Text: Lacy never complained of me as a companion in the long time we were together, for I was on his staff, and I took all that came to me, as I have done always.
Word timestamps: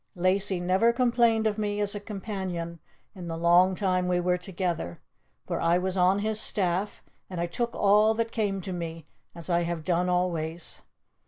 Lacy 0.15 0.59
never 0.59 0.91
complained 0.91 1.45
of 1.45 1.59
me 1.59 1.79
as 1.79 1.93
a 1.93 1.99
companion 1.99 2.79
in 3.13 3.27
the 3.27 3.37
long 3.37 3.75
time 3.75 4.07
we 4.07 4.19
were 4.19 4.35
together, 4.35 4.99
for 5.45 5.61
I 5.61 5.77
was 5.77 5.95
on 5.95 6.17
his 6.25 6.39
staff, 6.39 7.03
and 7.29 7.39
I 7.39 7.45
took 7.45 7.75
all 7.75 8.15
that 8.15 8.31
came 8.31 8.61
to 8.61 8.73
me, 8.73 9.05
as 9.35 9.47
I 9.47 9.61
have 9.61 9.83
done 9.83 10.09
always. 10.09 10.81